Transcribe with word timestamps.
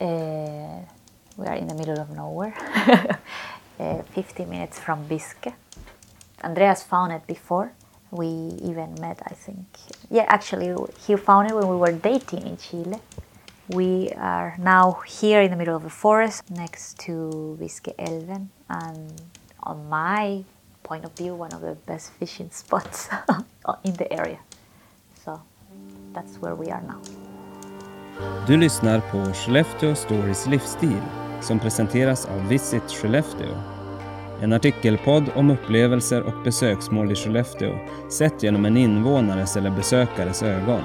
Uh, 0.00 0.80
we 1.36 1.46
are 1.46 1.54
in 1.54 1.66
the 1.66 1.74
middle 1.74 1.98
of 1.98 2.10
nowhere, 2.10 2.54
uh, 3.80 4.02
50 4.02 4.44
minutes 4.44 4.78
from 4.78 5.06
Bisque. 5.06 5.52
Andreas 6.42 6.84
found 6.84 7.12
it 7.12 7.26
before. 7.26 7.72
We 8.10 8.26
even 8.62 8.94
met, 9.00 9.20
I 9.26 9.34
think. 9.34 9.66
Yeah, 10.08 10.24
actually, 10.28 10.74
he 11.06 11.16
found 11.16 11.50
it 11.50 11.54
when 11.54 11.68
we 11.68 11.76
were 11.76 11.92
dating 11.92 12.46
in 12.46 12.56
Chile. 12.56 13.00
We 13.68 14.10
are 14.16 14.56
now 14.58 15.02
here 15.06 15.42
in 15.42 15.50
the 15.50 15.56
middle 15.56 15.76
of 15.76 15.82
the 15.82 15.90
forest 15.90 16.50
next 16.50 16.98
to 17.00 17.56
Bisque 17.60 17.88
Elven, 17.98 18.50
and 18.70 19.20
on 19.62 19.88
my 19.88 20.44
point 20.84 21.04
of 21.04 21.12
view, 21.12 21.34
one 21.34 21.52
of 21.52 21.60
the 21.60 21.74
best 21.74 22.12
fishing 22.12 22.50
spots 22.62 23.08
in 23.84 23.94
the 23.94 24.10
area. 24.12 24.38
So 25.24 25.42
that's 26.14 26.36
where 26.36 26.54
we 26.54 26.70
are 26.70 26.82
now. 26.82 27.02
Du 28.46 28.56
lyssnar 28.56 29.00
på 29.00 29.32
Skellefteå 29.32 29.94
Stories 29.94 30.46
livsstil 30.46 31.02
som 31.40 31.58
presenteras 31.58 32.26
av 32.26 32.48
Visit 32.48 32.90
Skellefteå. 32.90 33.54
En 34.42 34.52
artikelpodd 34.52 35.24
om 35.34 35.50
upplevelser 35.50 36.22
och 36.22 36.42
besöksmål 36.44 37.12
i 37.12 37.14
Skellefteå 37.14 37.78
sett 38.10 38.42
genom 38.42 38.64
en 38.64 38.76
invånares 38.76 39.56
eller 39.56 39.70
besökares 39.70 40.42
ögon. 40.42 40.82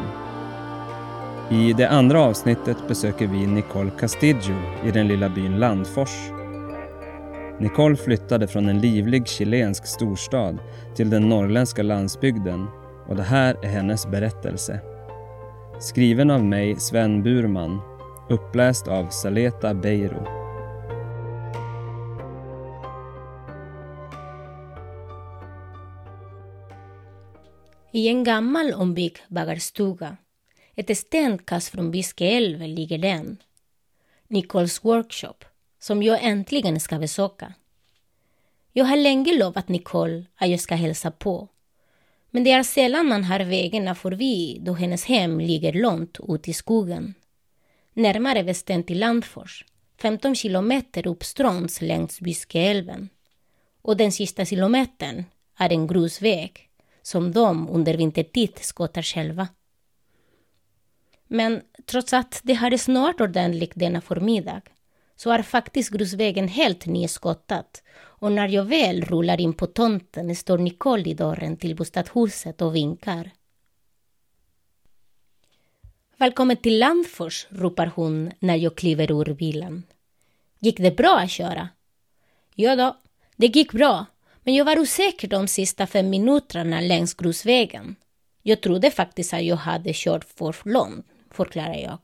I 1.50 1.74
det 1.74 1.90
andra 1.90 2.22
avsnittet 2.22 2.78
besöker 2.88 3.28
vi 3.28 3.48
Nicole 3.48 3.92
Castillo 4.00 4.56
i 4.86 4.92
den 4.92 5.08
lilla 5.08 5.30
byn 5.30 5.60
Landfors. 5.60 6.32
Nicole 7.60 7.96
flyttade 7.96 8.48
från 8.48 8.70
en 8.70 8.80
livlig 8.80 9.28
chilensk 9.28 9.86
storstad 9.88 10.58
till 10.96 11.10
den 11.10 11.30
norrländska 11.30 11.84
landsbygden 11.84 12.68
och 13.08 13.16
det 13.16 13.24
här 13.24 13.58
är 13.62 13.70
hennes 13.70 14.08
berättelse. 14.08 14.93
Skriven 15.80 16.32
av 16.32 16.44
mig, 16.44 16.80
Sven 16.80 17.24
Burman. 17.24 17.82
Uppläst 18.30 18.88
av 18.88 19.10
Saleta 19.10 19.74
Beiro. 19.74 20.28
I 27.92 28.08
en 28.08 28.24
gammal 28.24 28.74
ombyggd 28.74 29.18
bagarstuga, 29.28 30.18
ett 30.76 30.98
stenkast 30.98 31.70
från 31.70 31.92
Biskeälven, 31.92 32.76
ligger 32.76 32.98
den. 32.98 33.38
Nicoles 34.28 34.86
workshop, 34.86 35.46
som 35.80 36.04
jag 36.04 36.24
äntligen 36.24 36.80
ska 36.80 37.00
besöka. 37.00 37.54
Jag 38.74 38.86
har 38.86 38.98
länge 38.98 39.38
lovat 39.38 39.68
Nicole 39.68 40.26
att 40.36 40.50
jag 40.50 40.60
ska 40.60 40.76
hälsa 40.76 41.12
på 41.12 41.48
men 42.36 42.44
det 42.44 42.52
är 42.52 42.64
sällan 42.64 43.08
man 43.08 43.24
har 43.24 43.40
vägarna 43.40 43.96
förbi 43.96 44.58
då 44.62 44.74
hennes 44.74 45.06
hem 45.06 45.40
ligger 45.40 45.74
långt 45.74 46.18
ut 46.28 46.48
i 46.48 46.54
skogen. 46.54 47.14
Närmare 47.94 48.44
bestämt 48.44 48.92
i 48.92 48.96
Landfors, 48.96 49.66
15 50.02 50.36
kilometer 50.36 51.08
uppströms 51.08 51.82
längs 51.82 52.20
Byskeälven. 52.20 53.10
Och 53.82 53.98
den 53.98 54.12
sista 54.12 54.46
kilometern 54.46 55.24
är 55.58 55.70
en 55.70 55.88
grusväg 55.88 56.70
som 57.02 57.32
de 57.32 57.70
under 57.70 57.98
vintertid 57.98 58.60
skottar 58.62 59.02
själva. 59.02 59.48
Men 61.28 61.62
trots 61.86 62.14
att 62.14 62.42
det 62.44 62.54
hade 62.54 62.78
snart 62.78 63.22
ordentligt 63.22 63.74
denna 63.76 64.02
förmiddag 64.02 64.62
så 65.24 65.32
är 65.32 65.42
faktiskt 65.42 65.90
grusvägen 65.90 66.48
helt 66.48 66.86
nyskottad 66.86 67.66
och 67.96 68.32
när 68.32 68.48
jag 68.48 68.64
väl 68.64 69.02
rullar 69.02 69.42
in 69.42 69.54
på 69.54 69.68
tomten 69.68 70.36
står 70.36 70.58
Nicole 70.58 71.10
i 71.10 71.14
dörren 71.14 71.58
till 71.58 71.76
bostadshuset 71.76 72.62
och 72.62 72.76
vinkar. 72.76 73.32
Välkommen 76.18 76.58
till 76.58 76.80
Landfors, 76.80 77.48
ropar 77.50 77.92
hon 77.96 78.32
när 78.40 78.56
jag 78.56 78.76
kliver 78.76 79.12
ur 79.12 79.34
bilen. 79.34 79.84
Gick 80.60 80.78
det 80.78 80.98
bra 80.98 81.20
att 81.20 81.32
köra? 81.32 81.70
Ja 82.56 82.76
då, 82.76 82.98
det 83.36 83.48
gick 83.48 83.72
bra, 83.72 84.06
men 84.44 84.56
jag 84.56 84.66
var 84.66 84.80
osäker 84.80 85.28
de 85.28 85.48
sista 85.48 85.88
fem 85.88 86.10
minuterna 86.10 86.82
längs 86.82 87.14
grusvägen. 87.14 87.96
Jag 88.42 88.62
trodde 88.62 88.92
faktiskt 88.92 89.34
att 89.34 89.44
jag 89.44 89.56
hade 89.56 89.92
kört 89.94 90.24
för 90.24 90.56
långt, 90.70 91.06
förklarar 91.32 91.76
jag. 91.76 92.00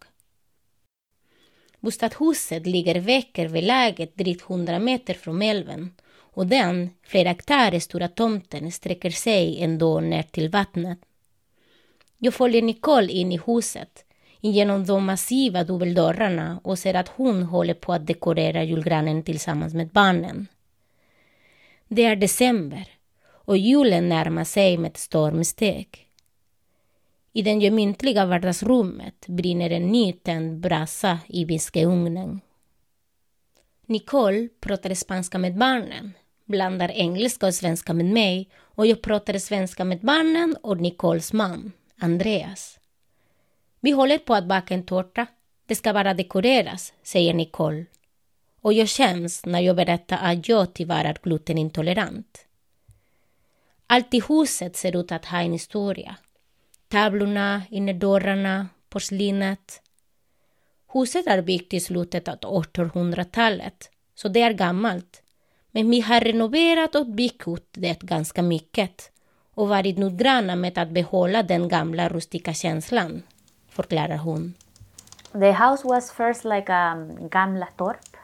Bostadshuset 1.80 2.66
ligger 2.66 2.96
veckor 2.96 3.46
vid 3.46 3.64
läget 3.64 4.16
drygt 4.16 4.50
100 4.50 4.80
meter 4.80 5.14
från 5.14 5.42
älven 5.42 5.94
och 6.18 6.48
den 6.48 6.90
flera 7.04 7.30
hektar 7.30 7.80
stora 7.80 8.08
tomten 8.08 8.72
sträcker 8.72 9.10
sig 9.10 9.64
ändå 9.64 10.00
ner 10.00 10.24
till 10.24 10.50
vattnet. 10.50 11.00
Jag 12.18 12.34
följer 12.34 12.62
Nicole 12.62 13.12
in 13.12 13.32
i 13.32 13.40
huset, 13.46 14.06
genom 14.42 14.86
de 14.86 15.06
massiva 15.06 15.64
dubbeldörrarna 15.64 16.60
och 16.64 16.80
ser 16.80 16.94
att 16.94 17.08
hon 17.08 17.44
håller 17.44 17.74
på 17.74 17.94
att 17.94 18.08
dekorera 18.08 18.64
julgranen 18.64 19.24
tillsammans 19.24 19.74
med 19.74 19.88
barnen. 19.88 20.48
Det 21.88 22.06
är 22.06 22.16
december 22.16 22.88
och 23.26 23.58
julen 23.58 24.10
närmar 24.10 24.44
sig 24.44 24.78
med 24.78 24.98
stormsteg. 24.98 26.09
I 27.34 27.42
det 27.42 27.52
gemyntliga 27.52 28.26
vardagsrummet 28.26 29.28
brinner 29.28 29.70
en 29.70 29.88
nytänd 29.88 30.60
brasa 30.60 31.20
i 31.28 31.46
viskeugnen. 31.46 32.42
Nicole 33.86 34.48
pratar 34.60 34.94
spanska 34.94 35.38
med 35.38 35.58
barnen, 35.58 36.14
blandar 36.46 36.92
engelska 36.92 37.48
och 37.48 37.54
svenska 37.54 37.94
med 37.94 38.06
mig 38.06 38.50
och 38.56 38.86
jag 38.86 39.02
pratar 39.02 39.38
svenska 39.38 39.86
med 39.86 40.00
barnen 40.00 40.56
och 40.64 40.78
Nicoles 40.78 41.34
man, 41.34 41.72
Andreas. 41.98 42.80
Vi 43.80 43.92
håller 43.92 44.18
på 44.18 44.34
att 44.36 44.48
baka 44.48 44.74
en 44.74 44.86
tårta. 44.86 45.28
Det 45.66 45.76
ska 45.76 45.94
bara 45.94 46.14
dekoreras, 46.14 46.94
säger 47.04 47.34
Nicole. 47.34 47.86
Och 48.62 48.74
jag 48.74 48.88
känns 48.88 49.46
när 49.46 49.60
jag 49.60 49.76
berättar 49.76 50.20
att 50.22 50.48
jag 50.48 50.74
tyvärr 50.74 51.06
är 51.06 51.18
glutenintolerant. 51.24 52.46
Allt 53.88 54.14
i 54.14 54.22
huset 54.30 54.76
ser 54.76 54.96
ut 54.96 55.12
att 55.12 55.26
ha 55.26 55.42
en 55.42 55.52
historia. 55.54 56.16
Tavlorna, 56.90 57.62
innerdörrarna, 57.70 58.68
porslinet. 58.90 59.82
Huset 60.94 61.28
är 61.28 61.42
byggt 61.42 61.74
i 61.74 61.80
slutet 61.80 62.28
av 62.28 62.64
1800-talet, 62.64 63.90
så 64.16 64.28
det 64.28 64.42
är 64.42 64.54
gammalt. 64.54 65.22
Men 65.72 65.90
vi 65.90 66.02
har 66.02 66.20
renoverat 66.20 66.96
och 66.96 67.06
byggt 67.06 67.48
ut 67.48 67.68
det 67.72 68.02
ganska 68.02 68.42
mycket 68.42 69.12
och 69.54 69.70
varit 69.70 69.98
noggranna 69.98 70.56
med 70.56 70.78
att 70.78 70.90
behålla 70.90 71.44
den 71.44 71.68
gamla 71.68 72.10
rustika 72.10 72.54
känslan, 72.54 73.24
förklarar 73.70 74.18
hon. 74.18 74.54
The 75.32 75.52
house 75.52 75.88
was 75.88 76.12
first 76.12 76.44
like 76.44 76.74
a 76.74 77.08
gamla 77.30 77.68
torp. 77.78 78.18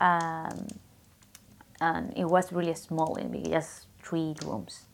Um, 0.00 0.68
and 1.80 2.12
it 2.16 2.26
was 2.26 2.52
really 2.52 2.74
small, 2.74 3.18
just 3.50 3.88
three 4.10 4.34
rooms. 4.46 4.87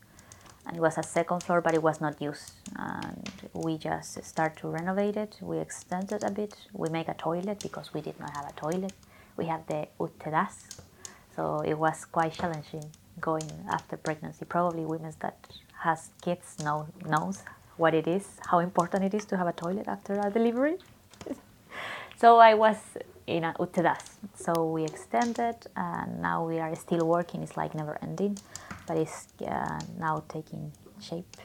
And 0.67 0.77
it 0.77 0.81
was 0.81 0.99
a 0.99 1.03
second 1.03 1.43
floor 1.43 1.61
but 1.61 1.75
it 1.75 1.83
was 1.83 2.01
not 2.01 2.21
used. 2.21 2.53
And 2.77 3.31
we 3.53 3.79
just 3.79 4.23
start 4.25 4.57
to 4.59 4.69
renovate 4.69 5.17
it. 5.17 5.37
We 5.41 5.59
extended 5.59 6.25
a 6.25 6.31
bit. 6.31 6.55
We 6.73 6.89
make 6.89 7.09
a 7.09 7.15
toilet 7.15 7.61
because 7.61 7.93
we 7.95 8.01
did 8.01 8.19
not 8.19 8.37
have 8.37 8.47
a 8.49 8.53
toilet. 8.53 8.93
We 9.37 9.47
have 9.47 9.67
the 9.67 9.89
utedas 9.99 10.81
so 11.37 11.61
it 11.61 11.75
was 11.75 12.05
quite 12.05 12.33
challenging 12.33 12.85
going 13.21 13.51
after 13.71 13.97
pregnancy. 13.97 14.45
Probably 14.45 14.85
women 14.85 15.13
that 15.21 15.39
has 15.81 16.11
kids 16.23 16.59
know 16.65 16.87
knows 17.07 17.43
what 17.77 17.93
it 17.93 18.07
is 18.07 18.25
how 18.47 18.61
important 18.61 19.05
it 19.05 19.15
is 19.15 19.25
to 19.27 19.37
have 19.37 19.49
a 19.49 19.53
toilet 19.53 19.89
after 19.89 20.15
a 20.15 20.31
delivery. 20.31 20.77
So 22.17 22.39
i 22.39 22.55
was 22.55 22.77
in 23.27 23.43
a 23.45 23.53
utedas 23.59 24.05
so 24.35 24.53
we 24.67 24.85
extended 24.85 25.57
and 25.77 26.23
now 26.23 26.47
we 26.47 26.59
are 26.59 26.75
still 26.77 27.07
working. 27.07 27.43
It's 27.43 27.57
like 27.57 27.75
never 27.75 27.99
ending 28.03 28.39
but 28.87 28.97
it's 28.97 29.27
uh, 29.41 29.79
now 29.99 30.21
taking 30.29 30.73
shape. 31.01 31.43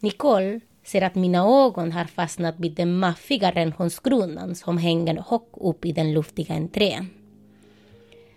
Nicole 0.00 0.60
ser 0.84 1.02
att 1.02 1.14
mina 1.14 1.38
ögon 1.38 1.92
har 1.92 2.04
fastnat 2.04 2.54
vid 2.58 2.72
den 2.72 2.98
maffiga 2.98 3.50
rännhållskronan 3.50 4.54
som 4.54 4.78
hänger 4.78 5.24
högt 5.28 5.56
upp 5.60 5.84
i 5.84 5.92
den 5.92 6.12
luftiga 6.12 6.54
entrén. 6.54 7.10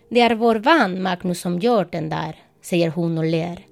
Det 0.08 0.20
är 0.20 0.34
vår 0.34 0.54
vän 0.54 1.02
Magnus 1.02 1.40
som 1.40 1.58
gör 1.58 1.88
den 1.92 2.08
där, 2.08 2.36
säger 2.60 2.90
hon 2.90 3.18
och 3.18 3.24
ler. 3.24 3.66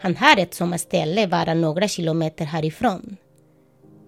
Han 0.00 0.16
har 0.16 0.36
ett 0.36 0.54
sommarställe 0.54 1.28
bara 1.28 1.54
några 1.54 1.88
kilometer 1.88 2.44
härifrån. 2.44 3.16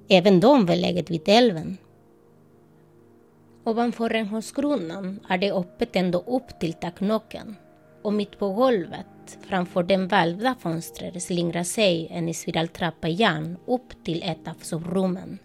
Även 0.08 0.40
de 0.40 0.66
beläget 0.66 1.10
vid 1.10 1.28
älven. 1.28 1.76
Ovanför 3.64 4.08
rännhållskronan 4.08 5.20
är 5.28 5.38
det 5.38 5.52
öppet 5.52 5.96
ända 5.96 6.18
upp 6.18 6.60
till 6.60 6.72
taknocken 6.72 7.56
och 8.02 8.12
mitt 8.12 8.38
på 8.38 8.52
golvet 8.52 9.38
framför 9.40 9.82
den 9.82 10.08
valvda 10.08 10.54
fönstret 10.58 11.22
slingrar 11.22 11.62
sig 11.62 12.08
en 12.10 12.34
spiraltrappa 12.34 13.08
i 13.08 13.12
järn 13.12 13.56
upp 13.66 14.04
till 14.04 14.22
ett 14.22 14.48
av 14.48 14.54
sovrummen. 14.62 15.38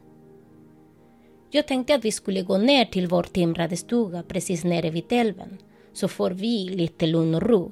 Jag 1.51 1.67
tänkte 1.67 1.95
att 1.95 2.05
vi 2.05 2.11
skulle 2.11 2.41
gå 2.41 2.57
ner 2.57 2.85
till 2.85 3.07
vår 3.07 3.23
timrade 3.23 3.77
stuga 3.77 4.23
precis 4.23 4.63
nere 4.63 4.89
vid 4.89 5.11
älven, 5.11 5.57
så 5.93 6.07
får 6.07 6.31
vi 6.31 6.69
lite 6.69 7.07
lugn 7.07 7.35
och 7.35 7.41
ro. 7.41 7.71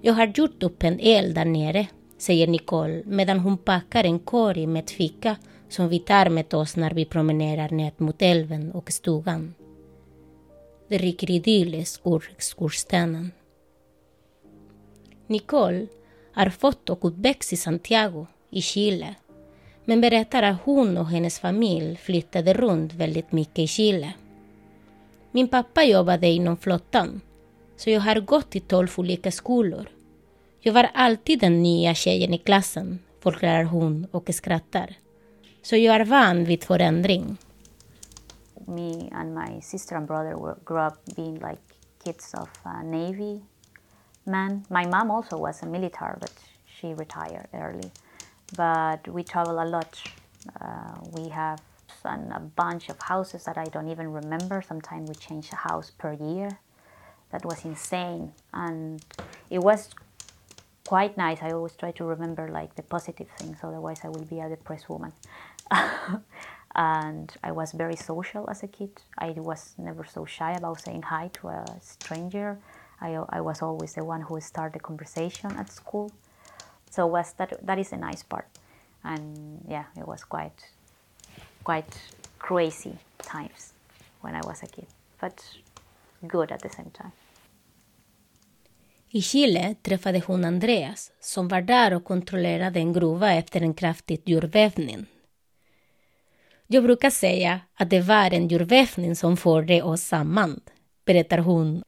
Jag 0.00 0.14
har 0.14 0.32
gjort 0.34 0.62
upp 0.62 0.82
en 0.82 1.00
eld 1.00 1.34
där 1.34 1.44
nere, 1.44 1.86
säger 2.18 2.46
Nicole 2.46 3.02
medan 3.04 3.38
hon 3.38 3.58
packar 3.58 4.04
en 4.04 4.18
korg 4.18 4.66
med 4.66 4.90
fika 4.90 5.36
som 5.68 5.88
vi 5.88 5.98
tar 5.98 6.28
med 6.28 6.54
oss 6.54 6.76
när 6.76 6.90
vi 6.90 7.04
promenerar 7.04 7.70
ner 7.70 7.92
mot 7.96 8.22
älven 8.22 8.72
och 8.72 8.92
stugan. 8.92 9.54
Det 10.88 10.98
rycker 10.98 11.30
idylliskt 11.30 12.06
ur 12.06 12.30
skorstenen. 12.38 13.32
Nicole 15.30 15.86
är 16.34 16.50
född 16.50 16.90
och 16.90 17.04
uppväxt 17.04 17.52
i 17.52 17.56
Santiago 17.56 18.26
i 18.50 18.62
Chile 18.62 19.14
men 19.84 20.00
berättar 20.00 20.42
att 20.42 20.60
hon 20.64 20.96
och 20.96 21.06
hennes 21.06 21.40
familj 21.40 21.96
flyttade 21.96 22.54
runt 22.54 22.92
väldigt 22.92 23.32
mycket 23.32 23.58
i 23.58 23.66
Chile. 23.66 24.12
Min 25.30 25.48
pappa 25.48 25.82
jobbade 25.82 26.26
inom 26.26 26.56
flottan 26.56 27.20
så 27.76 27.90
jag 27.90 28.00
har 28.00 28.20
gått 28.20 28.56
i 28.56 28.60
tolv 28.60 28.88
olika 28.96 29.30
skolor. 29.30 29.88
Jag 30.60 30.72
var 30.72 30.90
alltid 30.94 31.40
den 31.40 31.62
nya 31.62 31.94
tjejen 31.94 32.34
i 32.34 32.38
klassen, 32.38 32.98
förklarar 33.20 33.64
hon 33.64 34.06
och 34.10 34.34
skrattar. 34.34 34.96
Så 35.62 35.76
jag 35.76 35.94
är 35.94 36.04
van 36.04 36.44
vid 36.44 36.64
förändring. 36.64 37.36
Me 38.66 39.10
and 39.12 39.34
my 39.34 39.60
sister 39.62 39.96
and 39.96 40.06
brother 40.06 40.54
grew 40.66 40.86
up 40.86 41.16
being 41.16 41.34
like 41.34 41.62
kids 42.04 42.34
of 42.34 42.48
uh, 42.66 42.84
Navy 42.84 43.40
men. 44.26 44.64
My 44.70 44.86
mom 44.86 45.10
also 45.10 45.36
was 45.38 45.62
a 45.62 45.66
military, 45.66 46.16
but 46.20 46.32
she 46.66 46.94
retired 46.94 47.48
early. 47.54 47.90
But 48.56 49.06
we 49.08 49.22
travel 49.22 49.62
a 49.62 49.64
lot. 49.64 50.00
Uh, 50.60 50.94
we 51.12 51.28
have 51.30 51.60
a 52.04 52.40
bunch 52.40 52.88
of 52.88 52.98
houses 53.00 53.44
that 53.44 53.58
I 53.58 53.64
don't 53.64 53.88
even 53.88 54.12
remember. 54.12 54.62
Sometimes 54.66 55.08
we 55.08 55.14
change 55.14 55.50
a 55.52 55.56
house 55.56 55.90
per 55.90 56.12
year. 56.14 56.58
That 57.30 57.44
was 57.44 57.64
insane, 57.64 58.32
and 58.52 59.04
it 59.50 59.60
was 59.60 59.90
quite 60.84 61.16
nice. 61.16 61.38
I 61.42 61.50
always 61.52 61.76
try 61.76 61.92
to 61.92 62.04
remember 62.04 62.48
like 62.48 62.74
the 62.74 62.82
positive 62.82 63.28
things, 63.38 63.58
otherwise 63.62 64.00
I 64.02 64.08
will 64.08 64.24
be 64.24 64.40
a 64.40 64.48
depressed 64.48 64.88
woman. 64.88 65.12
and 66.74 67.32
I 67.44 67.52
was 67.52 67.72
very 67.72 67.96
social 67.96 68.48
as 68.50 68.62
a 68.64 68.66
kid. 68.66 68.90
I 69.16 69.30
was 69.30 69.74
never 69.78 70.04
so 70.04 70.24
shy 70.24 70.52
about 70.52 70.80
saying 70.80 71.02
hi 71.02 71.30
to 71.34 71.48
a 71.48 71.64
stranger. 71.80 72.58
I, 73.00 73.38
I 73.38 73.40
was 73.40 73.62
always 73.62 73.94
the 73.94 74.04
one 74.04 74.22
who 74.22 74.40
started 74.40 74.74
the 74.74 74.80
conversation 74.80 75.50
at 75.56 75.72
school. 75.72 76.10
So 76.90 77.06
was 77.06 77.32
that 77.36 77.52
that 77.66 77.78
is 77.78 77.92
a 77.92 77.96
nice 77.96 78.24
part, 78.24 78.46
and 79.02 79.64
yeah, 79.68 79.84
it 79.96 80.06
was 80.06 80.24
quite 80.24 80.64
quite 81.64 81.94
crazy 82.38 82.98
times 83.18 83.72
when 84.20 84.34
I 84.34 84.40
was 84.46 84.62
a 84.62 84.66
kid, 84.66 84.86
but 85.20 85.44
good 86.26 86.52
at 86.52 86.60
the 86.62 86.68
same 86.68 86.90
time. 86.90 87.12
I 89.12 89.22
Chile 89.22 89.74
träffade 89.82 90.22
hon 90.26 90.44
Andreas 90.44 91.12
som 91.20 91.48
var 91.48 91.60
där 91.60 91.94
och 91.94 92.04
kontrollerade 92.04 92.78
en 92.80 92.92
gruva 92.92 93.32
efter 93.32 93.60
en 93.60 93.74
kraftig 93.74 94.22
jordbävning. 94.24 95.06
Jag 96.66 96.82
brukar 96.82 97.10
säga 97.10 97.60
att 97.74 97.90
det 97.90 98.00
var 98.00 98.34
en 98.34 98.48
jordbävning 98.48 99.16
som 99.16 99.36
förde 99.36 99.82
oss 99.82 100.02
samman, 100.02 100.60
berättar 101.04 101.38
hon. 101.38 101.82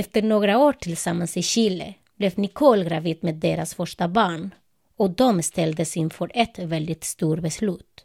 Efter 0.00 0.22
några 0.22 0.58
år 0.58 0.72
tillsammans 0.72 1.36
i 1.36 1.42
Chile 1.42 1.94
blev 2.16 2.38
Nicole 2.38 2.84
gravid 2.84 3.18
med 3.24 3.34
deras 3.34 3.74
första 3.74 4.08
barn 4.08 4.54
och 4.96 5.10
de 5.10 5.42
ställdes 5.42 5.96
inför 5.96 6.30
ett 6.34 6.58
väldigt 6.58 7.04
stort 7.04 7.40
beslut. 7.40 8.04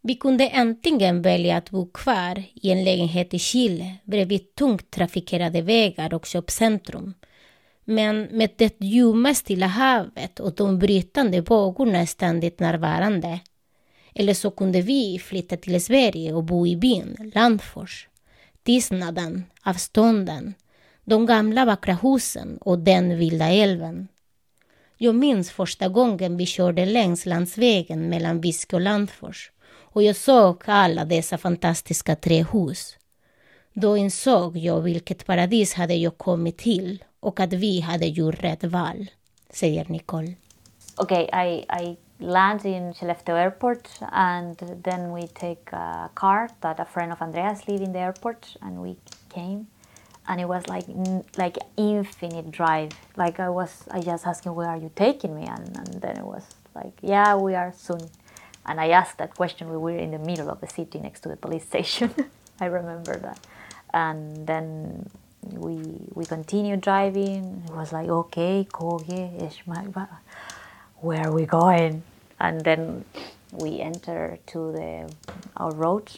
Vi 0.00 0.14
kunde 0.14 0.50
antingen 0.54 1.22
välja 1.22 1.56
att 1.56 1.70
bo 1.70 1.90
kvar 1.90 2.42
i 2.54 2.70
en 2.70 2.84
lägenhet 2.84 3.34
i 3.34 3.38
Chile 3.38 3.96
bredvid 4.04 4.54
tungt 4.54 4.90
trafikerade 4.90 5.62
vägar 5.62 6.14
och 6.14 6.26
köpcentrum. 6.26 7.14
Men 7.84 8.22
med 8.22 8.50
det 8.56 8.80
ljumma 8.80 9.34
Stilla 9.34 9.66
havet 9.66 10.40
och 10.40 10.54
de 10.54 10.78
brytande 10.78 11.40
vågorna 11.40 12.06
ständigt 12.06 12.60
närvarande. 12.60 13.40
Eller 14.14 14.34
så 14.34 14.50
kunde 14.50 14.80
vi 14.80 15.18
flytta 15.18 15.56
till 15.56 15.84
Sverige 15.84 16.32
och 16.32 16.44
bo 16.44 16.66
i 16.66 16.76
byn 16.76 17.32
Landfors. 17.34 18.08
Tystnaden, 18.64 19.44
avstånden, 19.62 20.54
de 21.04 21.26
gamla 21.26 21.64
vackra 21.64 21.94
husen 22.02 22.58
och 22.60 22.78
den 22.78 23.18
vilda 23.18 23.48
älven. 23.48 24.08
Jag 24.96 25.14
minns 25.14 25.50
första 25.50 25.88
gången 25.88 26.36
vi 26.36 26.46
körde 26.46 26.86
längs 26.86 27.26
landsvägen 27.26 28.08
mellan 28.08 28.40
Visby 28.40 28.76
och 28.76 28.80
Landfors 28.80 29.50
och 29.66 30.02
jag 30.02 30.16
såg 30.16 30.62
alla 30.66 31.04
dessa 31.04 31.38
fantastiska 31.38 32.16
trähus. 32.16 32.96
Då 33.72 33.96
insåg 33.96 34.56
jag 34.56 34.80
vilket 34.80 35.26
paradis 35.26 35.74
hade 35.74 35.94
jag 35.94 36.18
kommit 36.18 36.58
till 36.58 37.04
och 37.20 37.40
att 37.40 37.52
vi 37.52 37.80
hade 37.80 38.06
gjort 38.06 38.42
rätt 38.42 38.64
val, 38.64 39.06
säger 39.50 39.84
Nicole. 39.88 40.34
Okay, 40.96 41.24
I, 41.24 41.58
I 41.58 41.96
land 42.20 42.64
in 42.64 42.92
Skellefteå 42.94 43.36
airport 43.36 43.88
and 44.12 44.56
then 44.82 45.12
we 45.12 45.26
take 45.28 45.72
a 45.72 46.10
car 46.14 46.48
that 46.60 46.78
a 46.78 46.84
friend 46.84 47.12
of 47.12 47.20
Andreas 47.20 47.66
live 47.68 47.82
in 47.82 47.92
the 47.92 47.98
airport 47.98 48.56
and 48.62 48.80
we 48.80 48.96
came. 49.28 49.66
And 50.26 50.40
it 50.40 50.48
was 50.48 50.66
like 50.68 50.86
like 51.36 51.58
infinite 51.76 52.50
drive. 52.50 52.92
Like 53.16 53.40
i 53.40 53.50
was 53.50 53.84
i 53.90 54.00
just 54.00 54.26
asking 54.26 54.54
where 54.54 54.68
are 54.68 54.78
you 54.78 54.90
taking 54.94 55.34
me? 55.34 55.44
And, 55.44 55.76
and 55.76 56.00
then 56.00 56.16
it 56.16 56.24
was 56.24 56.44
like 56.74 56.94
yeah 57.02 57.36
we 57.36 57.54
are 57.54 57.72
soon. 57.76 58.08
And 58.64 58.80
i 58.80 58.88
asked 58.88 59.18
that 59.18 59.34
question 59.34 59.68
we 59.70 59.76
were 59.76 59.98
in 59.98 60.12
the 60.12 60.18
middle 60.18 60.48
of 60.50 60.60
the 60.60 60.68
city 60.68 60.98
next 60.98 61.20
to 61.20 61.28
the 61.28 61.36
police 61.36 61.64
station. 61.72 62.14
I 62.60 62.66
remember 62.66 63.18
that. 63.18 63.40
And 63.92 64.46
then 64.46 65.10
we 65.42 65.76
we 66.14 66.24
continued 66.24 66.80
driving. 66.80 67.64
It 67.66 67.74
was 67.74 67.92
like 67.92 68.08
okay 68.08 68.66
koge 68.72 69.42
where 71.04 71.28
are 71.28 71.32
we 71.32 71.46
going 71.46 72.02
and 72.40 72.62
then 72.62 73.04
we 73.52 73.80
enter 73.80 74.38
to 74.46 74.72
the 74.72 75.12
our 75.56 75.72
road 75.74 76.10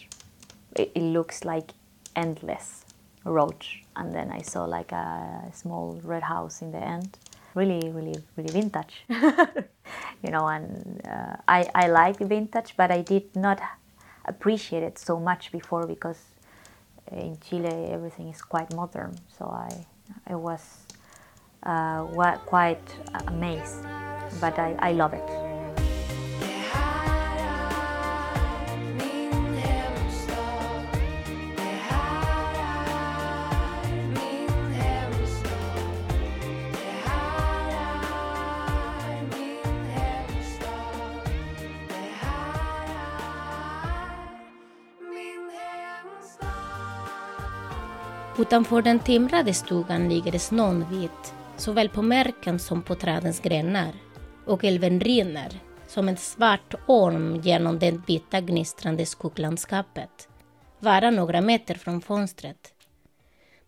it, 0.75 0.91
it 0.95 1.03
looks 1.03 1.45
like 1.45 1.73
endless 2.15 2.85
road 3.25 3.57
and 3.97 4.15
then 4.15 4.31
I 4.31 4.43
saw 4.43 4.65
like 4.65 4.93
a 4.93 5.51
small 5.53 6.01
red 6.05 6.23
house 6.23 6.63
in 6.63 6.71
the 6.71 6.79
end. 6.79 7.19
Really, 7.55 7.89
really, 7.91 8.15
really 8.37 8.53
vintage, 8.53 9.05
you 9.09 10.31
know. 10.31 10.47
And 10.47 11.01
uh, 11.09 11.37
I 11.49 11.67
I 11.75 11.87
like 11.89 12.19
vintage, 12.19 12.75
but 12.77 12.91
I 12.91 13.01
did 13.01 13.35
not 13.35 13.61
appreciate 14.27 14.83
it 14.83 14.99
so 14.99 15.19
much 15.19 15.51
before 15.53 15.87
because 15.87 16.21
in 17.11 17.39
Chile 17.41 17.89
everything 17.91 18.29
is 18.29 18.43
quite 18.43 18.75
modern. 18.75 19.17
So 19.39 19.47
I 19.47 19.87
I 20.27 20.35
was 20.35 20.61
uh, 21.63 22.05
quite 22.45 22.87
amazed, 23.27 23.85
but 24.41 24.59
I, 24.59 24.91
I 24.91 24.95
love 24.95 25.17
it. 25.17 25.47
Utanför 48.39 48.83
den 48.83 48.99
timrade 48.99 49.55
stugan 49.55 50.09
ligger 50.09 50.39
snön 50.39 50.85
vit, 50.91 51.35
såväl 51.57 51.89
på 51.89 52.03
märken 52.03 52.59
som 52.59 52.83
på 52.83 52.95
trädens 52.95 53.41
grenar, 53.41 53.93
och 54.47 54.65
älven 54.65 55.01
rinner 55.01 55.61
som 55.87 56.09
en 56.09 56.17
svart 56.17 56.75
orm 56.87 57.41
genom 57.41 57.79
det 57.79 58.09
vita 58.09 58.41
gnistrande 58.41 59.07
skugglandskapet, 59.07 60.29
bara 60.81 61.11
några 61.11 61.41
meter 61.41 61.75
från 61.75 62.01
fönstret. 62.01 62.75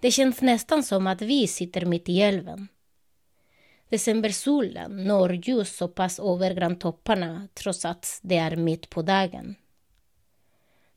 Det 0.00 0.11
känns 0.11 0.40
nästan 0.40 0.82
som 0.82 1.06
att 1.06 1.23
vi 1.23 1.47
sitter 1.47 1.85
mitt 1.85 2.08
i 2.08 2.23
älven. 2.23 2.68
Decembersolen 3.88 5.04
når 5.04 5.35
ljus 5.35 5.76
så 5.76 5.88
pass 5.88 6.18
över 6.18 6.54
granntopparna 6.54 7.49
trots 7.54 7.85
att 7.85 8.20
det 8.23 8.37
är 8.37 8.56
mitt 8.56 8.90
på 8.90 9.02
dagen. 9.02 9.54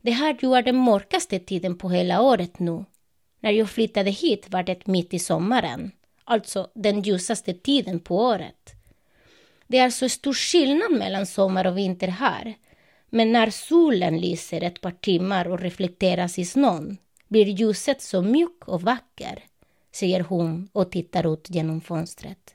Det 0.00 0.10
här 0.10 0.38
ju 0.42 0.54
är 0.54 0.62
den 0.62 0.76
mörkaste 0.76 1.38
tiden 1.38 1.78
på 1.78 1.90
hela 1.90 2.22
året 2.22 2.58
nu 2.58 2.84
när 3.40 3.50
jag 3.50 3.70
flyttade 3.70 4.10
hit 4.10 4.46
var 4.50 4.62
det 4.62 4.86
mitt 4.86 5.14
i 5.14 5.18
sommaren, 5.18 5.90
alltså 6.24 6.70
den 6.74 7.02
ljusaste 7.02 7.54
tiden 7.54 8.00
på 8.00 8.16
året. 8.16 8.81
Det 9.72 9.78
är 9.78 9.90
så 9.90 10.08
stor 10.08 10.32
skillnad 10.32 10.92
mellan 10.92 11.26
sommar 11.26 11.66
och 11.66 11.78
vinter 11.78 12.08
här. 12.08 12.54
Men 13.10 13.32
när 13.32 13.50
solen 13.50 14.20
lyser 14.20 14.62
ett 14.62 14.80
par 14.80 14.90
timmar 14.90 15.48
och 15.48 15.60
reflekteras 15.60 16.38
i 16.38 16.44
snön 16.44 16.96
blir 17.28 17.46
ljuset 17.46 18.02
så 18.02 18.22
mjukt 18.22 18.68
och 18.68 18.82
vacker, 18.82 19.44
säger 19.92 20.20
hon 20.20 20.68
och 20.72 20.90
tittar 20.90 21.32
ut 21.32 21.50
genom 21.50 21.80
fönstret. 21.80 22.54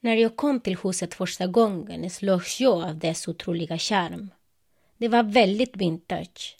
När 0.00 0.16
jag 0.16 0.36
kom 0.36 0.60
till 0.60 0.78
huset 0.82 1.14
första 1.14 1.46
gången 1.46 2.10
slogs 2.10 2.60
jag 2.60 2.84
av 2.84 2.98
dess 2.98 3.28
otroliga 3.28 3.78
charm. 3.78 4.30
Det 4.96 5.08
var 5.08 5.22
väldigt 5.22 5.76
vintage. 5.76 6.56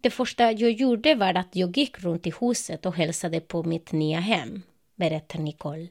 Det 0.00 0.10
första 0.10 0.52
jag 0.52 0.72
gjorde 0.72 1.14
var 1.14 1.34
att 1.34 1.56
jag 1.56 1.76
gick 1.76 2.00
runt 2.00 2.26
i 2.26 2.32
huset 2.40 2.86
och 2.86 2.96
hälsade 2.96 3.40
på 3.40 3.62
mitt 3.62 3.92
nya 3.92 4.20
hem, 4.20 4.62
berättar 4.96 5.38
Nicole. 5.38 5.88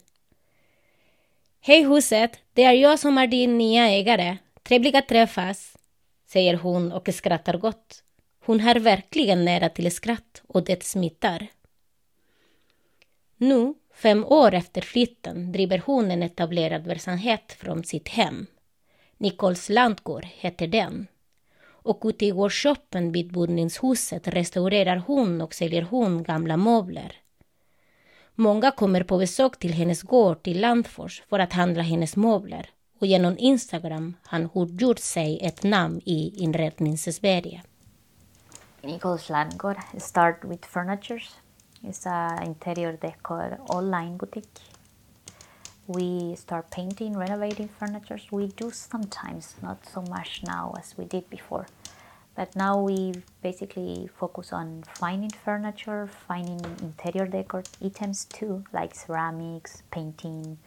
Hej 1.68 1.84
huset, 1.84 2.40
det 2.54 2.64
är 2.64 2.74
jag 2.74 3.00
som 3.00 3.18
är 3.18 3.28
din 3.28 3.58
nya 3.58 3.90
ägare. 3.90 4.38
Trevligt 4.64 4.96
att 4.96 5.08
träffas, 5.08 5.78
säger 6.28 6.54
hon 6.54 6.92
och 6.92 7.10
skrattar 7.14 7.58
gott. 7.58 8.04
Hon 8.46 8.60
har 8.60 8.76
verkligen 8.76 9.46
nära 9.46 9.70
till 9.70 9.92
skratt 9.92 10.42
och 10.48 10.64
det 10.64 10.84
smittar. 10.84 11.48
Nu, 13.38 13.74
fem 13.94 14.26
år 14.26 14.54
efter 14.54 14.82
flytten, 14.82 15.52
driver 15.52 15.84
hon 15.86 16.12
en 16.12 16.24
etablerad 16.24 16.88
verksamhet 16.88 17.56
från 17.60 17.84
sitt 17.84 18.08
hem. 18.08 18.46
Nicoles 19.18 19.70
lantgård 19.70 20.26
heter 20.26 20.68
den. 20.68 21.08
Och 21.66 22.02
ute 22.06 22.26
i 22.26 22.32
workshopen 22.32 23.12
vid 23.12 23.32
boningshuset 23.32 24.28
restaurerar 24.28 24.98
hon 25.08 25.42
och 25.42 25.54
säljer 25.54 25.82
hon 25.82 26.24
gamla 26.24 26.58
möbler. 26.58 27.16
Många 28.40 28.72
kommer 28.72 29.04
på 29.04 29.18
besök 29.18 29.60
till 29.60 29.74
hennes 29.74 30.04
gård 30.04 30.48
i 30.48 30.54
Landfors 30.54 31.24
för 31.30 31.40
att 31.40 31.54
handla 31.54 31.84
hennes 31.84 32.16
möbler 32.16 32.70
och 33.00 33.08
genom 33.08 33.38
Instagram 33.38 34.16
har 34.24 34.50
hon 34.54 34.78
gjort 34.78 35.00
sig 35.00 35.40
ett 35.42 35.64
namn 35.64 36.02
i 36.06 36.44
inrednings-Sverige. 36.44 37.62
Nicole's 38.82 39.32
Landgård 39.32 39.78
start 39.98 40.44
with 40.44 40.68
furnitures. 40.68 41.36
It's 41.82 42.10
a 42.10 42.44
interior 42.46 42.98
decor 43.02 43.58
online 43.76 44.18
boutique. 44.18 44.62
We 45.86 46.36
start 46.36 46.70
painting, 46.70 47.18
renovating 47.20 47.70
furniture. 47.80 48.20
We 48.32 48.48
do 48.48 48.72
sometimes, 48.72 49.56
not 49.62 49.78
so 49.94 50.02
much 50.02 50.44
now 50.44 50.76
as 50.80 50.98
we 50.98 51.06
did 51.06 51.30
before. 51.30 51.66
But 52.38 52.56
now 52.56 52.80
we 52.80 53.14
basically 53.42 54.08
focus 54.16 54.54
on 54.54 54.84
finding 54.94 55.32
furniture, 55.32 56.08
finding 56.28 56.64
interior 56.84 57.26
decor 57.26 57.64
items 57.84 58.26
too, 58.26 58.64
like 58.72 58.94
ceramics, 58.94 59.82
painting, 59.90 60.60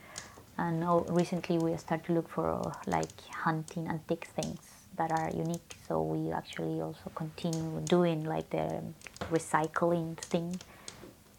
and 0.58 0.82
oh, 0.82 1.06
recently 1.08 1.58
we 1.58 1.76
start 1.76 2.04
to 2.06 2.12
look 2.12 2.28
for 2.28 2.72
like 2.88 3.20
hunting 3.44 3.86
antique 3.86 4.26
things 4.34 4.58
that 4.96 5.12
are 5.12 5.30
unique. 5.32 5.76
So 5.86 6.02
we 6.02 6.32
actually 6.32 6.80
also 6.82 7.08
continue 7.14 7.80
doing 7.84 8.24
like 8.24 8.50
the 8.50 8.82
recycling 9.30 10.16
thing. 10.18 10.60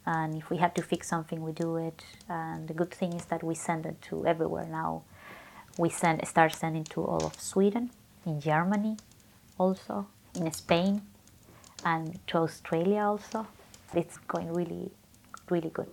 And 0.06 0.38
if 0.38 0.50
we 0.50 0.58
have 0.58 0.74
to 0.76 0.82
fix 0.82 1.10
something, 1.10 1.44
we 1.44 1.52
do 1.52 1.76
it. 1.76 2.04
And 2.30 2.70
the 2.70 2.74
good 2.74 2.92
thing 2.92 3.14
is 3.14 3.26
that 3.26 3.44
we 3.44 3.54
send 3.54 3.86
it 3.86 4.02
to 4.04 4.26
everywhere 4.26 4.66
now. 4.66 5.04
We 5.78 5.90
send 5.90 6.26
start 6.26 6.56
sending 6.56 6.86
to 6.86 7.04
all 7.04 7.26
of 7.26 7.40
Sweden, 7.40 7.92
in 8.26 8.40
Germany, 8.40 8.98
also 9.58 10.08
in 10.34 10.52
Spain 10.52 11.02
and 11.84 12.26
to 12.26 12.38
Australia 12.38 13.08
also. 13.08 13.46
It's 13.94 14.18
going 14.28 14.54
really, 14.54 14.90
really 15.48 15.70
good. 15.70 15.88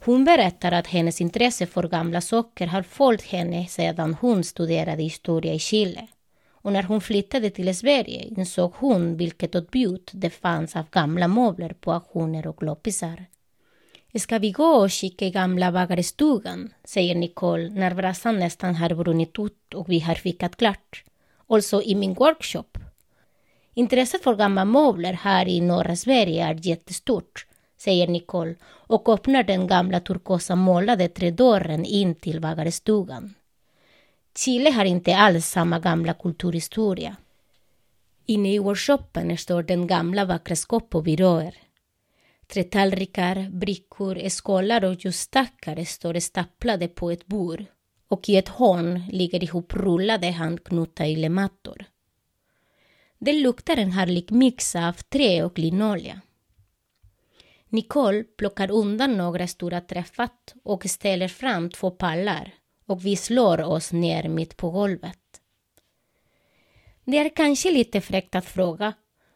Hon 0.00 0.24
berättar 0.24 0.72
att 0.72 0.86
hennes 0.86 1.20
intresse 1.20 1.66
för 1.66 1.88
gamla 1.88 2.20
saker 2.20 2.66
har 2.66 2.82
följt 2.82 3.22
henne 3.22 3.66
sedan 3.66 4.16
hon 4.20 4.44
studerade 4.44 5.02
historia 5.02 5.54
i 5.54 5.58
Chile. 5.58 6.06
Och 6.50 6.72
när 6.72 6.82
hon 6.82 7.00
flyttade 7.00 7.50
till 7.50 7.76
Sverige 7.76 8.22
insåg 8.36 8.72
hon 8.74 9.16
vilket 9.16 9.54
utbud 9.54 10.10
det 10.12 10.30
fanns 10.30 10.76
av 10.76 10.90
gamla 10.90 11.28
möbler 11.28 11.72
på 11.80 11.92
auktioner 11.92 12.46
och 12.46 12.62
loppisar. 12.62 13.24
Ska 14.18 14.38
vi 14.38 14.50
gå 14.50 14.66
och 14.66 14.90
kika 14.90 15.26
i 15.26 15.30
gamla 15.30 15.72
bagarstugan? 15.72 16.72
säger 16.84 17.14
Nicole 17.14 17.70
när 17.70 17.94
brassan 17.94 18.38
nästan 18.38 18.74
har 18.74 18.94
brunnit 18.94 19.38
ut 19.38 19.74
och 19.74 19.88
vi 19.88 20.00
har 20.00 20.14
fikat 20.14 20.56
klart. 20.56 21.04
Alltså 21.48 21.82
i 21.82 21.94
min 21.94 22.14
workshop 22.14 22.78
Intresset 23.78 24.22
för 24.22 24.34
gamla 24.34 24.64
möbler 24.64 25.12
här 25.12 25.48
i 25.48 25.60
norra 25.60 25.96
Sverige 25.96 26.46
är 26.46 26.66
jättestort, 26.66 27.46
säger 27.76 28.08
Nicole 28.08 28.54
och 28.64 29.08
öppnar 29.08 29.42
den 29.42 29.66
gamla 29.66 30.00
turkosa 30.00 30.56
målade 30.56 31.08
trädörren 31.08 31.84
in 31.84 32.14
till 32.14 32.40
bagarestugan. 32.40 33.34
Chile 34.38 34.70
har 34.70 34.84
inte 34.84 35.16
alls 35.16 35.46
samma 35.46 35.78
gamla 35.78 36.14
kulturhistoria. 36.14 37.16
Inne 38.26 38.54
i 38.54 38.58
workshopen 38.58 39.38
står 39.38 39.62
den 39.62 39.86
gamla 39.86 40.24
vackra 40.24 40.56
skåp 40.56 40.94
och 40.94 41.02
byråer. 41.02 41.54
Trätallrikar, 42.46 43.50
brickor, 43.50 44.28
skålar 44.28 44.84
och 44.84 45.04
ljusstackare 45.04 45.84
står 45.84 46.20
staplade 46.20 46.88
på 46.88 47.10
ett 47.10 47.26
bord 47.26 47.64
och 48.08 48.28
i 48.28 48.36
ett 48.36 48.48
hörn 48.48 49.02
ligger 49.12 49.44
ihoprullade 49.44 50.30
handknutna 50.30 51.08
ylemattor. 51.08 51.86
Det 53.18 53.32
luktar 53.32 53.76
en 53.76 53.92
härlig 53.92 54.32
mix 54.32 54.76
av 54.76 54.92
trä 54.92 55.44
och 55.44 55.58
linolja. 55.58 56.20
Nicole 57.68 58.24
plockar 58.24 58.70
undan 58.70 59.16
några 59.16 59.46
stora 59.46 59.80
träffat 59.80 60.54
och 60.64 60.84
ställer 60.84 61.28
fram 61.28 61.70
två 61.70 61.90
pallar 61.90 62.54
och 62.86 63.06
vi 63.06 63.16
slår 63.16 63.60
oss 63.62 63.92
ner 63.92 64.28
mitt 64.28 64.56
på 64.56 64.70
golvet. 64.70 65.18
Det 67.04 67.18
är 67.18 67.28
kanske 67.28 67.70
lite 67.70 68.00
fräckt 68.00 68.34
att 68.34 68.44
fråga, 68.44 68.92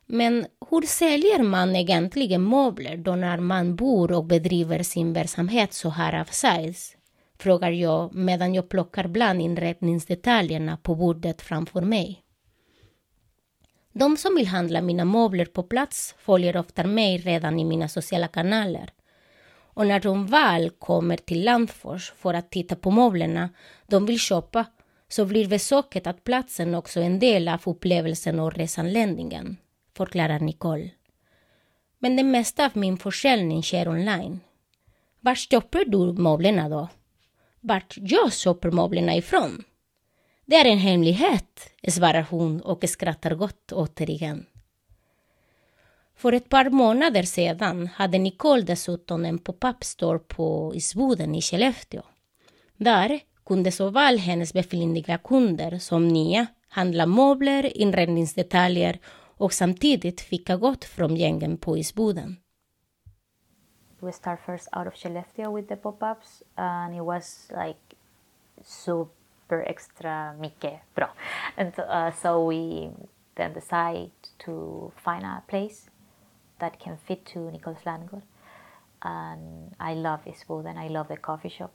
men 0.07 0.47
hur 0.71 0.83
säljer 0.87 1.43
man 1.43 1.77
egentligen 1.77 2.49
möbler 2.49 2.97
då 2.97 3.17
när 3.17 3.41
man 3.41 3.77
bor 3.77 4.13
och 4.13 4.25
bedriver 4.25 4.83
sin 4.83 5.13
verksamhet 5.13 5.73
så 5.73 5.89
här 5.89 6.21
avsides? 6.21 6.97
Frågar 7.39 7.71
jag 7.71 8.15
medan 8.15 8.55
jag 8.55 8.69
plockar 8.69 9.09
bland 9.09 9.41
inredningsdetaljerna 9.41 10.77
på 10.77 10.95
bordet 10.95 11.43
framför 11.43 11.81
mig. 11.81 12.23
De 13.93 14.17
som 14.17 14.35
vill 14.35 14.47
handla 14.47 14.81
mina 14.81 15.05
möbler 15.05 15.45
på 15.45 15.63
plats 15.63 16.15
följer 16.19 16.57
ofta 16.57 16.85
mig 16.85 17.19
redan 17.19 17.59
i 17.59 17.65
mina 17.65 17.89
sociala 17.89 18.29
kanaler. 18.29 18.91
Och 19.75 19.87
när 19.87 20.01
de 20.01 20.27
väl 20.27 20.71
kommer 20.71 21.17
till 21.17 21.45
Landfors 21.45 22.13
för 22.17 22.35
att 22.35 22.51
titta 22.51 22.77
på 22.77 22.91
möblerna 22.91 23.49
de 23.87 24.07
vill 24.07 24.19
köpa 24.19 24.65
så 25.09 25.25
blir 25.25 25.49
besöket 25.49 26.07
att 26.07 26.25
platsen 26.25 26.75
också 26.75 27.01
en 27.01 27.19
del 27.19 27.49
av 27.49 27.61
upplevelsen 27.65 28.41
och 28.41 28.55
resanländningen, 28.55 29.57
förklarar 29.97 30.41
Nicole. 30.41 30.91
Men 31.99 32.17
det 32.17 32.23
mesta 32.23 32.67
av 32.67 32.71
min 32.75 32.97
försäljning 32.97 33.63
sker 33.63 33.89
online. 33.89 34.41
Var 35.21 35.35
köper 35.35 35.85
du 35.85 36.13
möblerna 36.13 36.69
då? 36.69 36.89
Vart 37.61 37.95
jag 37.97 38.33
köper 38.33 38.71
möblerna 38.71 39.17
ifrån? 39.17 39.65
Det 40.51 40.57
är 40.57 40.65
en 40.65 40.79
hemlighet, 40.79 41.71
svarar 41.89 42.27
hon 42.31 42.61
och 42.61 42.85
skrattar 42.89 43.35
gott 43.35 43.73
återigen. 43.73 44.47
För 46.15 46.33
ett 46.33 46.49
par 46.49 46.71
månader 46.71 47.23
sedan 47.23 47.87
hade 47.87 48.19
Nicole 48.19 48.63
dessutom 48.63 49.25
en 49.25 49.39
pop-up 49.39 49.85
store 49.85 50.19
på 50.19 50.73
Isboden 50.75 51.35
i 51.35 51.43
Skellefteå. 51.43 52.03
Där 52.77 53.21
kunde 53.47 53.73
såväl 53.73 54.19
hennes 54.19 54.53
befintliga 54.53 55.19
kunder 55.19 55.79
som 55.79 56.09
nya 56.09 56.47
handla 56.69 57.07
möbler, 57.07 57.77
inredningsdetaljer 57.77 58.99
och 59.37 59.53
samtidigt 59.53 60.21
fika 60.21 60.57
gott 60.57 60.85
från 60.85 61.17
gängen 61.17 61.57
på 61.57 61.79
Isboden. 61.79 62.37
We 64.01 64.13
start 64.13 64.41
first 64.47 64.69
out 64.77 64.87
of 64.87 64.95
Skellefteå 64.95 65.57
with 65.57 65.69
the 65.69 65.77
pop-ups 65.77 66.43
and 66.55 66.97
it 66.97 67.03
was 67.03 67.51
like 67.51 67.97
super 68.65 69.20
extra 69.59 70.35
mycket 70.39 70.81
bra. 70.95 71.09
And 71.57 71.73
uh, 71.79 72.11
so 72.13 72.45
we 72.45 72.91
then 73.35 73.53
decide 73.53 74.11
to 74.41 74.93
find 75.05 75.25
a 75.25 75.43
place 75.49 75.89
that 76.59 76.79
can 76.79 76.97
fit 77.07 77.25
to 77.27 77.51
Nicholas 77.51 77.81
Landgård. 77.85 78.23
And 79.03 79.75
I 79.81 79.95
love 79.95 80.21
this 80.25 80.43
food, 80.43 80.67
and 80.67 80.79
I 80.79 80.89
love 80.89 81.09
the 81.09 81.17
coffee 81.17 81.49
shop. 81.49 81.73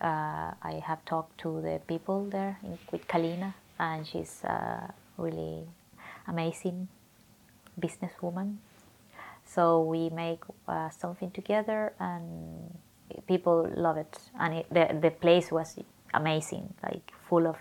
Uh, 0.00 0.52
I 0.62 0.82
have 0.84 1.04
talked 1.04 1.38
to 1.38 1.60
the 1.60 1.80
people 1.86 2.24
there 2.30 2.58
in, 2.62 2.78
with 2.90 3.06
Kalina, 3.06 3.54
and 3.78 4.06
she's 4.06 4.42
a 4.44 4.92
really 5.16 5.64
amazing 6.26 6.88
businesswoman. 7.80 8.56
So 9.44 9.82
we 9.82 10.10
make 10.10 10.42
uh, 10.66 10.90
something 10.90 11.30
together, 11.30 11.92
and 12.00 12.76
people 13.26 13.70
love 13.74 13.96
it. 13.96 14.18
And 14.38 14.54
it, 14.54 14.66
the 14.70 14.98
the 15.00 15.10
place 15.10 15.50
was 15.52 15.78
amazing, 16.14 16.74
like 16.82 17.12
full 17.28 17.46
of 17.46 17.56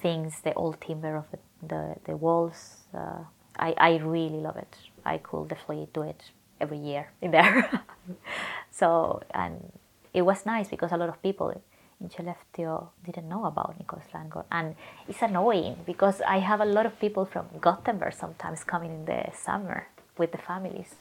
things, 0.00 0.40
the 0.42 0.54
old 0.54 0.80
timber 0.80 1.16
of 1.16 1.24
the, 1.30 1.38
the, 1.66 1.94
the 2.04 2.16
walls. 2.16 2.84
Uh, 2.94 3.24
I, 3.58 3.74
I 3.78 3.96
really 3.96 4.40
love 4.40 4.56
it. 4.56 4.76
I 5.04 5.18
could 5.18 5.48
definitely 5.48 5.88
do 5.92 6.02
it 6.02 6.22
every 6.60 6.78
year 6.78 7.12
in 7.22 7.30
there. 7.30 7.82
so, 8.70 9.22
and 9.32 9.72
it 10.12 10.22
was 10.22 10.46
nice 10.46 10.68
because 10.68 10.92
a 10.92 10.96
lot 10.96 11.08
of 11.08 11.22
people 11.22 11.50
in 12.00 12.08
Skellefteå 12.08 12.88
didn't 13.04 13.28
know 13.28 13.44
about 13.46 13.78
Nikos 13.78 14.10
Landgård. 14.12 14.44
And 14.50 14.74
it's 15.08 15.22
annoying 15.22 15.76
because 15.86 16.20
I 16.20 16.38
have 16.38 16.60
a 16.60 16.64
lot 16.64 16.86
of 16.86 16.98
people 17.00 17.24
from 17.24 17.46
Gothenburg 17.60 18.12
sometimes 18.12 18.64
coming 18.64 18.90
in 18.90 19.04
the 19.04 19.30
summer 19.34 19.88
with 20.18 20.32
the 20.32 20.38
families. 20.38 20.94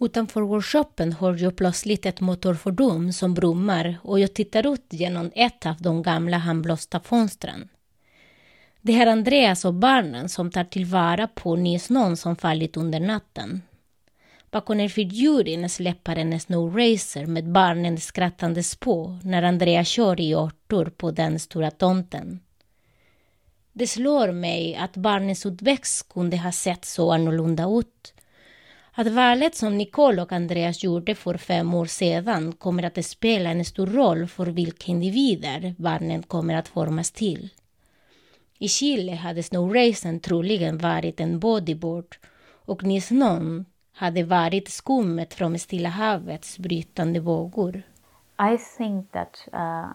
Utanför 0.00 0.42
workshopen 0.42 1.12
hör 1.12 1.42
jag 1.42 1.56
plötsligt 1.56 2.06
ett 2.06 2.20
motorfordon 2.20 3.12
som 3.12 3.34
brummar 3.34 3.98
och 4.02 4.20
jag 4.20 4.34
tittar 4.34 4.72
ut 4.72 4.86
genom 4.90 5.30
ett 5.34 5.66
av 5.66 5.76
de 5.78 6.02
gamla 6.02 6.38
handblåsta 6.38 7.00
fönstren. 7.00 7.68
Det 8.80 8.92
är 8.92 9.06
Andreas 9.06 9.64
och 9.64 9.74
barnen 9.74 10.28
som 10.28 10.50
tar 10.50 10.64
tillvara 10.64 11.26
på 11.26 11.56
nysnön 11.56 12.16
som 12.16 12.36
fallit 12.36 12.76
under 12.76 13.00
natten. 13.00 13.62
Bakom 14.50 14.80
en 14.80 14.90
fyrhjuling 14.90 15.68
släpar 15.68 16.16
en 16.16 16.40
snowracer 16.40 17.26
med 17.26 17.52
barnen 17.52 18.00
skrattandes 18.00 18.76
på 18.76 19.18
när 19.22 19.42
Andrea 19.42 19.84
kör 19.84 20.20
i 20.20 20.34
åttor 20.34 20.84
på 20.96 21.10
den 21.10 21.38
stora 21.38 21.70
tomten. 21.70 22.40
Det 23.72 23.86
slår 23.86 24.32
mig 24.32 24.76
att 24.76 24.96
barnens 24.96 25.46
utväxt 25.46 26.08
kunde 26.08 26.36
ha 26.36 26.52
sett 26.52 26.84
så 26.84 27.12
annorlunda 27.12 27.64
ut. 27.64 28.14
Att 28.98 29.06
valet 29.06 29.54
som 29.54 29.76
Nicole 29.78 30.22
och 30.22 30.32
Andreas 30.32 30.84
gjorde 30.84 31.14
för 31.14 31.36
fem 31.36 31.74
år 31.74 31.86
sedan 31.86 32.52
kommer 32.52 32.82
att 32.82 33.04
spela 33.04 33.50
en 33.50 33.64
stor 33.64 33.86
roll 33.86 34.26
för 34.26 34.46
vilka 34.46 34.92
individer 34.92 35.74
barnen 35.78 36.22
kommer 36.22 36.54
att 36.54 36.68
formas 36.68 37.10
till. 37.10 37.50
I 38.58 38.68
Chile 38.68 39.14
hade 39.14 39.42
snowracen 39.42 40.20
troligen 40.20 40.78
varit 40.78 41.20
en 41.20 41.38
bodyboard 41.38 42.16
och 42.64 42.84
Nisnon 42.84 43.64
hade 43.92 44.24
varit 44.24 44.68
skummet 44.68 45.34
från 45.34 45.58
Stilla 45.58 45.88
havets 45.88 46.58
brytande 46.58 47.20
vågor. 47.20 47.82
I 48.54 48.58
think 48.76 49.12
that 49.12 49.48
uh, 49.52 49.92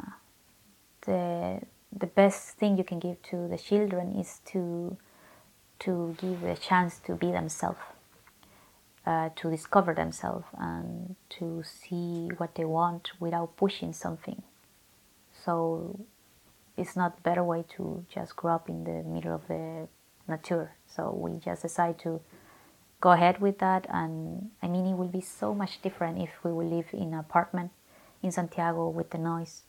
the 1.06 1.60
the 2.00 2.08
best 2.16 2.60
thing 2.60 2.78
you 2.78 2.84
can 2.84 3.00
give 3.00 3.16
to 3.16 3.50
the 3.50 3.58
children 3.58 4.20
is 4.20 4.42
to 4.54 4.96
to 5.78 6.16
give 6.22 6.52
a 6.52 6.56
chance 6.56 7.02
to 7.08 7.16
be 7.16 7.32
themselves, 7.32 7.80
uh, 9.06 9.30
to 9.36 9.50
discover 9.50 9.94
themselves, 9.94 10.46
and 10.58 11.16
to 11.30 11.64
see 11.64 12.30
what 12.38 12.56
they 12.56 12.66
want 12.66 13.12
without 13.20 13.58
pushing 13.58 13.94
something. 13.94 14.42
So 15.46 16.00
it's 16.78 16.96
not 16.96 17.22
better 17.24 17.44
way 17.44 17.66
to 17.76 18.06
just 18.14 18.36
grow 18.36 18.56
up 18.56 18.70
in 18.70 18.84
the 18.84 19.04
middle 19.04 19.36
of 19.36 19.48
the 19.48 19.88
nature. 20.28 20.72
So 20.88 21.12
we 21.12 21.40
just 21.40 21.64
decide 21.64 22.00
to 22.00 22.22
go 23.02 23.12
ahead 23.12 23.42
with 23.42 23.60
that, 23.60 23.86
and 23.90 24.52
I 24.62 24.68
mean 24.68 24.86
it 24.86 24.96
will 24.96 25.08
be 25.08 25.22
so 25.22 25.54
much 25.54 25.82
different 25.82 26.22
if 26.22 26.30
we 26.44 26.54
will 26.54 26.68
live 26.68 26.88
in 26.94 27.14
an 27.14 27.20
apartment 27.20 27.72
in 28.22 28.32
Santiago 28.32 28.88
with 28.88 29.10
the 29.10 29.18
noise. 29.18 29.64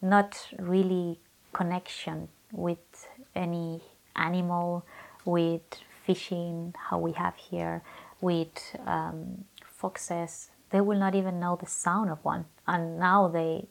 Not 0.00 0.48
really 0.58 1.20
connection 1.52 2.28
with 2.50 3.08
any 3.34 3.82
animal, 4.16 4.86
with 5.24 5.60
fishing, 6.06 6.74
how 6.88 6.98
we 6.98 7.12
have 7.12 7.36
here, 7.36 7.82
with 8.20 8.76
um, 8.86 9.44
foxes. 9.64 10.50
They 10.70 10.80
will 10.80 10.98
not 10.98 11.14
even 11.14 11.40
know 11.40 11.56
the 11.56 11.66
sound 11.66 12.10
of 12.10 12.18
one, 12.24 12.44
and 12.66 12.98
now 12.98 13.28
they 13.28 13.66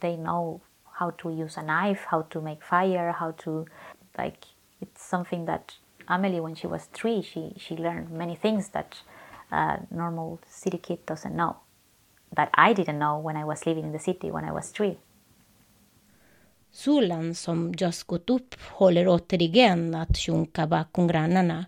they 0.00 0.16
know 0.16 0.60
how 0.98 1.10
to 1.10 1.30
use 1.30 1.56
a 1.56 1.62
knife, 1.62 2.04
how 2.08 2.22
to 2.22 2.40
make 2.40 2.62
fire, 2.62 3.12
how 3.12 3.32
to 3.32 3.66
like. 4.16 4.44
It's 4.80 5.02
something 5.02 5.46
that 5.46 5.74
Amelie, 6.08 6.40
when 6.40 6.54
she 6.54 6.66
was 6.66 6.84
three, 6.92 7.22
she 7.22 7.52
she 7.56 7.76
learned 7.76 8.10
many 8.10 8.36
things 8.36 8.68
that 8.70 9.02
normal 9.90 10.38
city 10.48 10.78
kid 10.78 10.98
doesn't 11.06 11.34
know. 11.34 11.56
That 12.36 12.50
I 12.54 12.72
didn't 12.74 12.98
know 12.98 13.18
when 13.18 13.36
I 13.36 13.44
was 13.44 13.66
living 13.66 13.84
in 13.84 13.92
the 13.92 13.98
city 13.98 14.30
when 14.30 14.44
I 14.44 14.52
was 14.52 14.70
three. 14.70 14.98
Solen 16.70 17.34
som 17.34 17.74
just 17.74 18.06
gått 18.06 18.30
upp 18.30 18.54
håller 18.70 19.08
återigen 19.08 19.94
att 19.94 20.16
sjunka 20.16 20.66
bakom 20.66 21.06
grannarna 21.06 21.66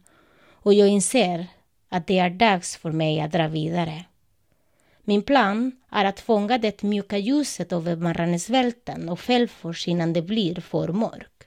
och 0.52 0.74
jag 0.74 0.88
inser 0.88 1.46
att 1.88 2.06
det 2.06 2.18
är 2.18 2.30
dags 2.30 2.76
för 2.76 2.92
mig 2.92 3.20
att 3.20 3.32
dra 3.32 3.48
vidare. 3.48 4.04
Min 5.02 5.22
plan 5.22 5.72
är 5.90 6.04
att 6.04 6.20
fånga 6.20 6.58
det 6.58 6.82
mjuka 6.82 7.18
ljuset 7.18 7.72
över 7.72 7.96
Marranesvälten 7.96 9.08
och 9.08 9.20
Fällfors 9.20 9.88
innan 9.88 10.12
det 10.12 10.22
blir 10.22 10.60
för 10.60 10.88
mörkt. 10.88 11.44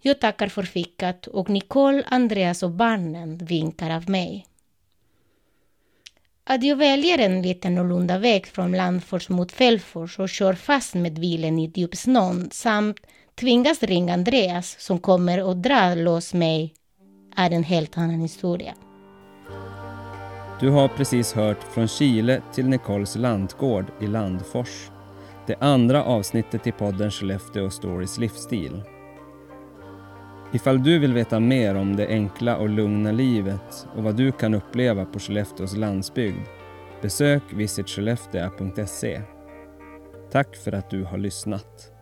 Jag 0.00 0.20
tackar 0.20 0.48
för 0.48 0.62
fikat 0.62 1.26
och 1.26 1.50
Nicole, 1.50 2.02
Andreas 2.06 2.62
och 2.62 2.70
barnen 2.70 3.38
vinkar 3.38 3.90
av 3.90 4.10
mig. 4.10 4.46
Att 6.44 6.62
jag 6.62 6.76
väljer 6.76 7.18
en 7.18 7.42
liten 7.42 7.78
annorlunda 7.78 8.18
väg 8.18 8.46
från 8.46 8.72
Landfors 8.72 9.28
mot 9.28 9.52
Fällfors 9.52 10.18
och 10.18 10.28
kör 10.28 10.54
fast 10.54 10.94
med 10.94 11.20
bilen 11.20 11.58
i 11.58 11.72
djupsnön 11.74 12.48
samt 12.52 13.00
tvingas 13.34 13.82
ringa 13.82 14.14
Andreas 14.14 14.76
som 14.80 14.98
kommer 14.98 15.42
och 15.42 15.56
drar 15.56 15.96
loss 15.96 16.34
mig 16.34 16.74
är 17.36 17.50
en 17.50 17.64
helt 17.64 17.98
annan 17.98 18.20
historia. 18.20 18.74
Du 20.60 20.70
har 20.70 20.88
precis 20.88 21.32
hört 21.32 21.62
Från 21.62 21.88
Chile 21.88 22.42
till 22.52 22.68
Nicoles 22.68 23.16
lantgård 23.16 23.86
i 24.00 24.06
Landfors. 24.06 24.90
Det 25.46 25.56
andra 25.60 26.04
avsnittet 26.04 26.66
i 26.66 26.72
podden 26.72 27.10
Skellefteå 27.10 27.70
Stories 27.70 28.18
livsstil. 28.18 28.82
Ifall 30.52 30.82
du 30.82 30.98
vill 30.98 31.12
veta 31.12 31.40
mer 31.40 31.74
om 31.74 31.96
det 31.96 32.08
enkla 32.08 32.56
och 32.56 32.68
lugna 32.68 33.12
livet 33.12 33.86
och 33.96 34.02
vad 34.02 34.16
du 34.16 34.32
kan 34.32 34.54
uppleva 34.54 35.04
på 35.04 35.18
Skellefteås 35.18 35.76
landsbygd, 35.76 36.46
besök 37.02 37.42
visitskellefteå.se. 37.54 39.22
Tack 40.30 40.56
för 40.56 40.72
att 40.72 40.90
du 40.90 41.04
har 41.04 41.18
lyssnat. 41.18 41.92